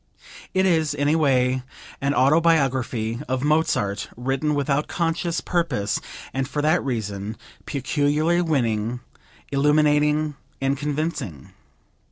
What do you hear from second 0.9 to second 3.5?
in a way, an autobiography of